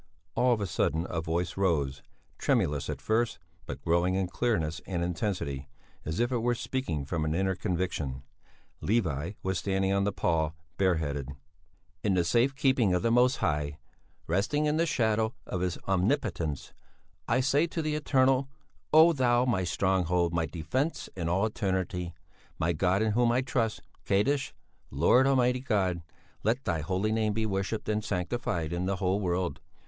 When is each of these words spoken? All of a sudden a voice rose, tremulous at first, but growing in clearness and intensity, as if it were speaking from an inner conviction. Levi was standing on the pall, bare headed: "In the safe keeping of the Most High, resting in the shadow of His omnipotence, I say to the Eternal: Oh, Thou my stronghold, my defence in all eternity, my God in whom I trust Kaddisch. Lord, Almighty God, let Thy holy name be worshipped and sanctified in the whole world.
All 0.33 0.51
of 0.51 0.59
a 0.61 0.65
sudden 0.65 1.05
a 1.11 1.21
voice 1.21 1.55
rose, 1.57 2.01
tremulous 2.39 2.89
at 2.89 2.99
first, 2.99 3.37
but 3.67 3.83
growing 3.83 4.15
in 4.15 4.25
clearness 4.25 4.81
and 4.87 5.03
intensity, 5.03 5.69
as 6.05 6.19
if 6.19 6.31
it 6.31 6.39
were 6.39 6.55
speaking 6.55 7.05
from 7.05 7.23
an 7.23 7.35
inner 7.35 7.53
conviction. 7.53 8.23
Levi 8.81 9.33
was 9.43 9.59
standing 9.59 9.93
on 9.93 10.03
the 10.03 10.11
pall, 10.11 10.55
bare 10.77 10.95
headed: 10.95 11.29
"In 12.03 12.15
the 12.15 12.23
safe 12.23 12.55
keeping 12.55 12.95
of 12.95 13.03
the 13.03 13.11
Most 13.11 13.35
High, 13.45 13.77
resting 14.25 14.65
in 14.65 14.77
the 14.77 14.87
shadow 14.87 15.35
of 15.45 15.61
His 15.61 15.77
omnipotence, 15.87 16.73
I 17.27 17.39
say 17.39 17.67
to 17.67 17.83
the 17.83 17.93
Eternal: 17.93 18.49
Oh, 18.91 19.13
Thou 19.13 19.45
my 19.45 19.63
stronghold, 19.63 20.33
my 20.33 20.47
defence 20.47 21.09
in 21.15 21.29
all 21.29 21.45
eternity, 21.45 22.15
my 22.57 22.73
God 22.73 23.03
in 23.03 23.11
whom 23.11 23.31
I 23.31 23.41
trust 23.41 23.83
Kaddisch. 24.07 24.51
Lord, 24.89 25.27
Almighty 25.27 25.59
God, 25.61 26.01
let 26.41 26.63
Thy 26.65 26.79
holy 26.81 27.11
name 27.11 27.33
be 27.33 27.45
worshipped 27.45 27.87
and 27.87 28.03
sanctified 28.03 28.73
in 28.73 28.87
the 28.87 28.95
whole 28.95 29.19
world. 29.19 29.61